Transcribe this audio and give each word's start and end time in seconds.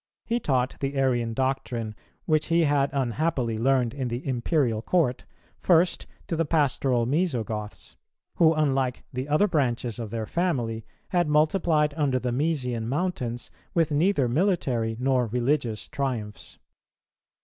He 0.25 0.39
taught 0.39 0.77
the 0.79 0.95
Arian 0.95 1.35
doctrine, 1.35 1.93
which 2.25 2.47
he 2.47 2.63
had 2.63 2.89
unhappily 2.91 3.59
learned 3.59 3.93
in 3.93 4.07
the 4.07 4.27
Imperial 4.27 4.81
Court, 4.81 5.25
first 5.59 6.07
to 6.25 6.35
the 6.35 6.43
pastoral 6.43 7.05
Mœsogoths; 7.05 7.97
who, 8.37 8.51
unlike 8.55 9.03
the 9.13 9.29
other 9.29 9.47
branches 9.47 9.99
of 9.99 10.09
their 10.09 10.25
family, 10.25 10.83
had 11.09 11.27
multiplied 11.27 11.93
under 11.95 12.17
the 12.17 12.31
Mœsian 12.31 12.85
mountains 12.85 13.51
with 13.75 13.91
neither 13.91 14.27
military 14.27 14.97
nor 14.99 15.27
religious 15.27 15.87
triumphs. 15.87 16.57